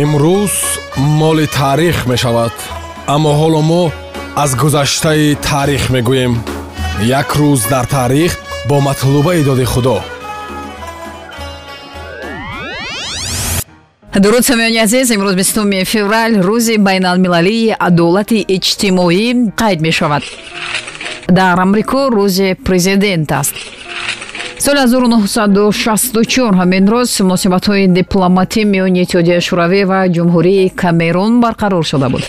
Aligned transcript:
имрӯз 0.00 0.54
моли 0.96 1.46
таърих 1.46 2.06
мешавад 2.06 2.52
аммо 3.14 3.30
ҳоло 3.40 3.60
мо 3.70 3.82
аз 4.36 4.50
гузаштаи 4.56 5.36
таърих 5.48 5.90
мегӯем. 5.94 6.34
Як 7.20 7.28
рӯз 7.40 7.60
дар 7.72 7.84
таърих 7.84 8.32
бо 8.68 8.80
матлубаи 8.80 9.42
доди 9.44 9.64
худо. 9.64 10.00
Дуруд 14.24 14.44
самиёни 14.50 14.78
азиз 14.84 15.10
имрӯз 15.10 15.34
бистуми 15.40 15.84
феврал 15.84 16.32
рӯзи 16.48 16.76
байналмилалии 16.86 17.76
адолати 17.88 18.38
иҷтимоӣ 18.56 19.28
қайд 19.60 19.80
мешавад? 19.86 20.22
Дар 21.28 21.58
амрико 21.64 22.00
рӯзи 22.18 22.48
президент 22.66 23.32
аст 23.40 23.54
соли 24.64 24.78
1964 24.78 26.54
ҳамин 26.60 26.84
роз 26.92 27.20
муносибатҳои 27.20 27.86
дипломатӣ 27.98 28.60
миёни 28.72 28.98
иттиҳодияи 29.04 29.44
шӯравӣ 29.46 29.82
ва 29.90 30.00
ҷумҳурии 30.16 30.72
камерун 30.82 31.32
барқарор 31.44 31.84
шуда 31.90 32.08
буд. 32.12 32.24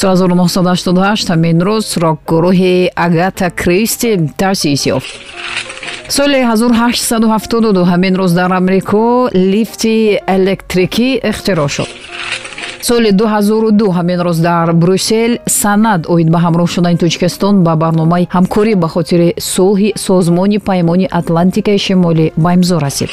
Соли 0.00 0.16
1988 0.16 1.30
ҳамин 1.32 1.56
рӯз 1.68 1.86
рокгурӯҳи 2.04 2.74
агата 3.06 3.48
кристи 3.60 4.10
таъсис 4.40 4.82
ёфт 4.96 5.10
соли 6.16 6.38
1872 6.42 7.84
ҳамин 7.90 8.14
рӯз 8.20 8.32
дар 8.40 8.50
амрико 8.60 9.30
лифти 9.52 9.96
электрикӣ 10.36 11.08
ихтироъ 11.30 11.68
шуд 11.74 11.90
соли 12.82 13.10
2002 13.12 13.92
ҳамин 13.96 14.18
рӯз 14.26 14.38
дар 14.48 14.72
брюссел 14.72 15.32
санад 15.46 16.02
оид 16.12 16.28
ба 16.34 16.38
ҳамроҳ 16.46 16.66
шудани 16.74 16.96
тоҷикистон 17.04 17.54
ба 17.66 17.72
барномаи 17.82 18.28
ҳамкорӣ 18.36 18.74
ба 18.82 18.88
хотири 18.94 19.28
сулҳи 19.54 19.90
созмони 20.06 20.58
паймони 20.68 21.06
атлантикаи 21.20 21.78
шимолӣ 21.86 22.26
ба 22.42 22.50
имзо 22.56 22.76
расид. 22.84 23.10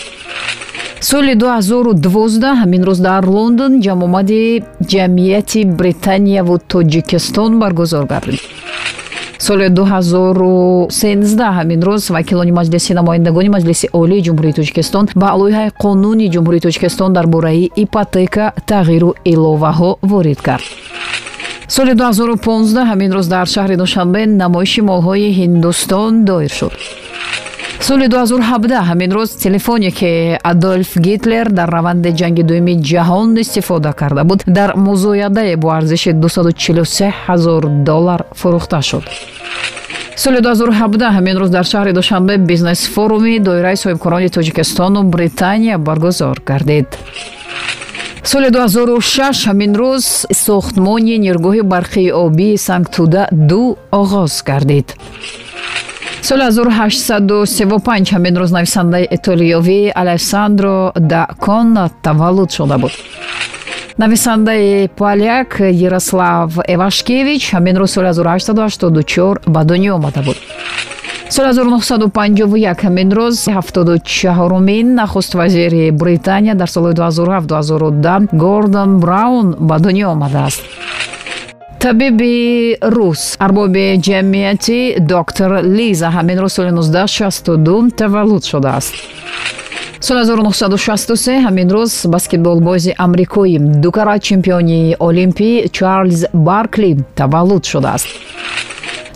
соли 1.09 1.33
2012 1.35 2.61
ҳамин 2.61 2.81
рӯз 2.89 2.99
дар 3.09 3.23
лондон 3.35 3.71
ҷамъомади 3.85 4.63
ҷамъияти 4.91 5.61
британияву 5.79 6.55
тоҷикистон 6.71 7.51
баргузор 7.61 8.03
гардид 8.11 8.41
соли 9.39 9.69
2013 9.69 11.57
ҳамин 11.57 11.81
рӯз 11.87 12.03
вакилони 12.15 12.51
маҷлиси 12.59 12.91
намояндагони 12.99 13.49
маҷлиси 13.55 13.87
олии 14.01 14.23
ҷумҳурии 14.27 14.57
тоҷикистон 14.59 15.05
ба 15.21 15.29
лоиҳаи 15.39 15.69
қонуни 15.83 16.27
ҷумҳурии 16.33 16.65
тоҷикистон 16.67 17.09
дар 17.17 17.25
бораи 17.33 17.71
ипотека 17.83 18.45
тағйиру 18.71 19.09
иловаҳо 19.33 19.91
ворид 20.11 20.39
кард. 20.47 20.65
соли 21.75 21.93
2015 21.93 22.89
ҳамин 22.91 23.11
рӯз 23.17 23.27
дар 23.35 23.47
шаҳри 23.55 23.75
душанбе 23.83 24.21
намоиши 24.25 24.81
молҳои 24.89 25.29
ҳиндустон 25.39 26.11
доир 26.29 26.51
шуд 26.59 26.73
соли 27.79 28.07
2017 28.07 28.81
ҳамин 28.89 29.11
рӯз 29.11 29.29
телефоне 29.43 29.91
ки 29.91 30.37
адольф 30.43 30.97
гитлер 30.97 31.49
дар 31.49 31.69
раванди 31.69 32.09
ҷанги 32.09 32.43
дуюми 32.43 32.73
ҷаҳон 32.89 33.37
истифода 33.43 33.93
карда 33.93 34.23
буд 34.23 34.43
дар 34.47 34.75
музоядае 34.75 35.55
бо 35.57 35.69
арзиши 35.69 36.11
243 36.13 37.13
ҳазор 37.27 37.63
доллар 37.89 38.21
фурӯхта 38.39 38.81
шуд. 38.81 39.03
Соли 40.15 40.39
2017 40.41 41.11
ҳамин 41.17 41.35
рӯз 41.41 41.49
дар 41.49 41.65
шаҳри 41.65 41.93
душанбе 41.93 42.37
бизнес 42.37 42.79
форуми 42.93 43.39
доираи 43.39 43.75
соҳибкорони 43.83 44.29
тоҷикистону 44.29 45.03
британия 45.03 45.77
баргузор 45.77 46.37
гардид. 46.45 46.87
Соли 48.23 48.49
2006 48.49 49.47
ҳамин 49.47 49.71
рӯз 49.81 50.05
сохтмони 50.45 51.15
ниргоҳи 51.25 51.61
барқии 51.73 52.11
обии 52.25 52.57
сангтуда 52.67 53.23
ду 53.49 53.77
оғоз 53.91 54.33
гардид 54.49 54.87
соли 56.27 56.43
1835 56.43 58.11
ҳамин 58.13 58.35
рӯз 58.41 58.51
нависандаи 58.57 59.05
итолиёвӣ 59.15 59.91
алессандро 60.01 60.91
да 61.11 61.21
конна 61.45 61.89
таваллуд 62.05 62.51
шуда 62.51 62.77
буд. 62.77 62.91
Нависандаи 63.97 64.89
поляк 65.01 65.49
ярослав 65.87 66.49
эвашкевич 66.73 67.43
ҳамин 67.53 67.75
рӯз 67.81 67.91
соли 67.95 68.07
1884 68.07 69.47
ба 69.47 69.61
дунё 69.69 69.91
омада 69.95 70.21
буд. 70.27 70.37
Соли 71.29 71.49
1951 71.53 72.83
ҳамин 72.85 73.09
рӯз 73.17 73.35
74умин 73.47 74.85
нахуст 74.99 75.33
вазири 75.33 75.91
британия 75.91 76.55
дар 76.55 76.67
солҳои 76.67 76.93
2007-2010 76.93 78.27
гордон 78.43 78.99
браун 78.99 79.55
ба 79.59 79.75
дунё 79.79 80.07
омадааст 80.15 80.61
табиби 81.79 82.77
рус 82.81 83.35
арбоби 83.39 83.99
ҷамъияти 84.07 84.97
доктор 84.99 85.51
лиза. 85.77 86.07
Ҳамин 86.17 86.37
рӯз 86.43 86.53
соли 86.57 86.71
1962 86.71 87.91
таваллуд 87.97 88.43
шудааст. 88.45 88.93
Соли 89.99 90.19
1963 90.19 91.45
ҳамин 91.45 91.69
рӯз 91.75 92.07
баскетболбози 92.13 92.95
амрикои 92.97 93.57
дукара 93.59 94.19
чемпиони 94.19 94.95
олимпӣ 94.99 95.69
чарлз 95.77 96.25
баркли 96.33 96.97
таваллуд 97.15 97.63
шудааст. 97.65 98.07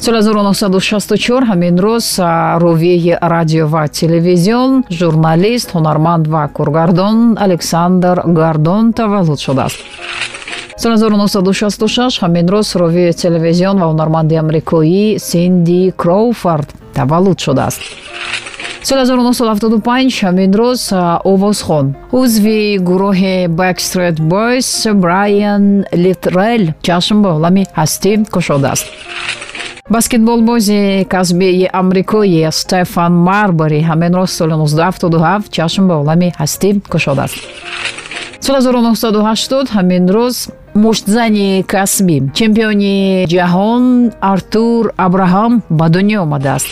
Соли 0.04 0.18
1964 0.18 1.46
ҳамин 1.52 1.76
рӯз 1.86 2.06
ровии 2.64 3.18
радио 3.22 3.68
ва 3.68 3.88
телевизион 3.88 4.84
журналист 5.00 5.70
ҳунарманд 5.76 6.26
ва 6.28 6.44
кургардон 6.58 7.38
александр 7.46 8.16
гардон 8.26 8.94
таваллуд 8.94 9.40
шудааст 9.40 9.80
соли 10.82 10.98
1966 10.98 12.20
ҳамин 12.24 12.48
рӯз 12.54 12.76
ровии 12.82 13.14
телевизион 13.14 13.76
ва 13.82 13.86
ҳунарманди 13.92 14.36
амрикоӣ 14.44 15.20
синди 15.30 15.94
кроуфорд 16.02 16.68
таваллуд 16.98 17.40
шудааст. 17.46 17.82
Соли 18.88 19.02
1975 19.02 20.24
ҳамин 20.26 20.52
рӯз 20.62 20.82
овозхон 21.32 21.86
узви 22.20 22.62
гурӯҳи 22.90 23.38
backstreet 23.60 24.18
boys 24.34 24.70
брайан 25.04 25.86
литрел 26.04 26.64
чашм 26.88 27.18
ба 27.24 27.30
олами 27.38 27.64
ҳастӣ 27.80 28.12
кушодааст. 28.34 28.86
Баскетболбози 29.94 31.06
касбии 31.14 31.70
амрикои 31.82 32.48
стефан 32.52 33.14
марбари 33.30 33.80
ҳамин 33.90 34.12
рӯз 34.20 34.32
соли 34.40 34.54
1977 34.54 35.50
чашм 35.58 35.84
ба 35.90 35.96
олами 36.02 36.34
ҳастӣ 36.42 36.70
кушодааст 36.92 37.38
соли 38.46 38.58
1980 38.58 39.70
ҳамин 39.76 40.04
рӯз 40.16 40.38
муштзани 40.84 41.64
касбӣ. 41.74 42.18
Чемпиони 42.40 43.26
ҷаҳон 43.34 43.84
артур 44.34 44.84
абраҳам 45.06 45.54
ба 45.70 45.86
дунё 45.94 46.20
омадааст. 46.26 46.70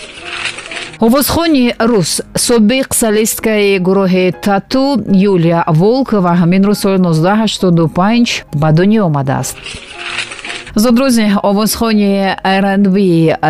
Овозхони 1.05 1.65
рус 1.89 2.11
собиқ 2.47 2.87
солисткаи 3.01 3.79
гурӯҳи 3.87 4.25
тату 4.45 4.85
юлия 5.31 5.59
волкова 5.81 6.31
ҳамин 6.41 6.61
рӯз 6.69 6.77
соли 6.83 6.97
1985 6.97 8.43
ба 8.61 8.69
дунё 8.77 9.01
омадааст. 9.09 9.57
Зудрӯзи 10.83 11.25
овозхони 11.49 12.13
rnb 12.63 12.97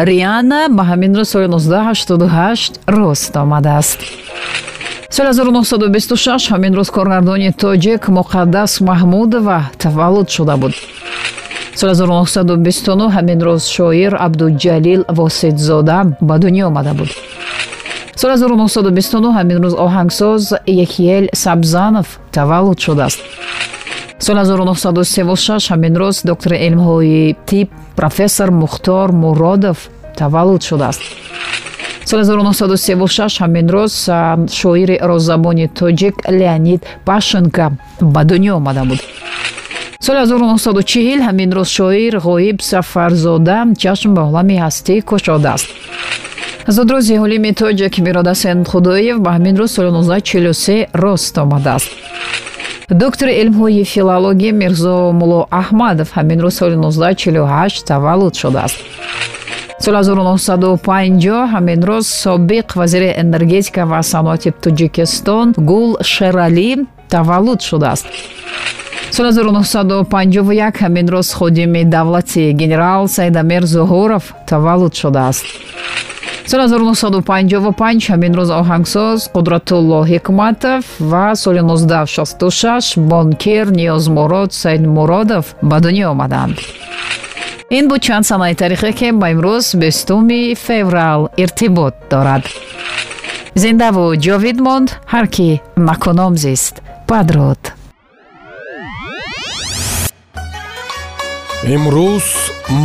риана 0.09 0.61
ба 0.77 0.83
ҳамин 0.91 1.11
рӯз 1.19 1.27
соли 1.33 1.47
1988 1.47 2.71
рост 2.87 3.37
омадааст 3.37 3.99
соли 5.09 5.29
1926 5.33 6.51
ҳамин 6.51 6.73
рӯз 6.77 6.89
коргардони 6.95 7.51
тоҷик 7.63 8.01
муқаддас 8.17 8.71
маҳмудова 8.89 9.59
таваллуд 9.83 10.29
шуда 10.35 10.55
буд. 10.61 10.73
Соли 11.79 11.93
1929 11.95 13.09
ҳамин 13.15 13.39
рӯз 13.47 13.63
шоир 13.75 14.11
абдуҷалил 14.25 15.01
воситзода 15.17 15.99
ба 16.21 16.35
дунё 16.43 16.63
омада 16.69 16.93
буд. 16.93 17.09
Соли 18.15 18.35
1929 18.37 19.33
ҳамин 19.37 19.57
рӯз 19.63 19.75
оҳангсоз 19.85 20.43
якиел 20.85 21.25
сабзанов 21.33 22.07
таваллуд 22.31 22.79
шудааст. 22.85 23.19
Соли 24.19 24.39
1936 24.39 25.69
ҳамин 25.71 25.93
рӯз 26.01 26.15
доктори 26.29 26.57
илмҳои 26.67 27.35
тиб 27.49 27.67
профессор 27.95 28.49
мухтор 28.51 29.07
муродов 29.11 29.77
таваллуд 30.19 30.61
шудааст 30.69 31.01
соли 32.09 32.23
1936 32.23 33.39
ҳамин 33.41 33.67
рӯз 33.75 33.93
шоири 34.59 34.97
роззабони 35.09 35.67
тоҷик 35.79 36.15
леонид 36.39 36.81
пашенко 37.05 37.65
ба 38.01 38.21
дунё 38.29 38.53
омада 38.59 38.83
буд. 38.89 38.99
Соли 40.05 40.17
1940 40.17 41.21
ҳамин 41.27 41.49
рӯз 41.57 41.69
шоир 41.77 42.13
ғоиб 42.27 42.57
сафарзода 42.61 43.57
чашм 43.83 44.11
ба 44.17 44.21
олами 44.29 44.55
ҳастӣ 44.65 44.95
кушодааст 45.09 45.67
зудрӯзи 46.75 47.15
олими 47.25 47.51
тоҷик 47.61 47.93
миродасен 48.07 48.57
худоев 48.71 49.17
ба 49.25 49.29
ҳамин 49.37 49.55
рӯз 49.61 49.71
соли 49.75 49.89
1943 49.89 50.87
рост 51.03 51.37
омадааст 51.37 51.89
доктори 53.03 53.33
илмҳои 53.41 53.83
филологӣ 53.93 54.51
мирзо 54.61 54.95
мулло 55.19 55.41
аҳмадов 55.61 56.09
ҳамин 56.17 56.39
рӯз 56.45 56.55
соли 56.59 56.75
1948 56.75 57.83
таваллуд 57.89 58.33
шудааст 58.41 58.77
соли 59.83 59.97
1950 59.97 61.47
ҳамин 61.53 61.79
рӯз 61.89 62.05
собиқ 62.23 62.67
вазири 62.79 63.09
энергетика 63.23 63.83
ва 63.91 63.99
саноати 64.03 64.51
тоҷикистон 64.63 65.47
гул 65.69 65.89
шералӣ 66.13 66.69
таваллуд 67.13 67.61
шудааст. 67.69 68.05
соли 69.15 69.29
1951 69.31 70.73
ҳамин 70.83 71.07
рӯз 71.13 71.27
ходими 71.37 71.83
давлати 71.95 72.43
генерал 72.61 73.07
саидамир 73.07 73.63
зуҳуров 73.75 74.23
таваллуд 74.49 74.93
шудааст. 75.01 75.45
соли 76.49 76.63
1955 76.63 78.09
ҳамин 78.11 78.33
рӯз 78.39 78.49
оҳангсоз 78.61 79.19
қудратулло 79.35 79.99
ҳикматов 80.11 80.83
ва 81.11 81.35
соли 81.43 81.61
1966 81.61 82.97
бонкир 83.11 83.65
ниёзмурод 83.79 84.49
сайдмуродов 84.61 85.45
ба 85.69 85.77
дунё 85.85 86.05
омаданд 86.13 86.57
ин 87.77 87.87
буд 87.87 88.01
чанд 88.01 88.25
санаи 88.25 88.55
таърихе 88.55 88.91
ки 88.99 89.11
ба 89.11 89.27
имрӯз 89.33 89.65
бистуми 89.81 90.55
феврал 90.55 91.29
иртибот 91.43 91.95
дорад. 92.11 92.43
Зиндаву 93.61 94.05
ҷовид 94.25 94.57
монд 94.65 94.89
ҳар 95.13 95.25
ки 95.35 95.49
накуном 95.87 96.33
зист 96.43 96.75
падруд 97.09 97.61
имрӯз 101.75 102.27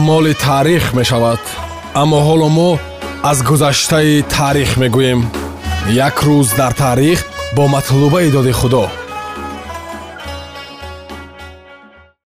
моли 0.07 0.35
таърих 0.47 0.85
мешавад 0.99 1.43
аммо 2.03 2.19
ҳоло 2.27 2.49
мо 2.59 2.71
аз 3.31 3.39
гузаштаи 3.49 4.23
таърих 4.35 4.71
мегӯем. 4.83 5.21
Як 6.07 6.17
рӯз 6.27 6.49
дар 6.61 6.73
таърих 6.83 7.19
бо 7.57 7.63
матлубаи 7.75 8.31
доди 8.31 8.53
худо 8.53 8.85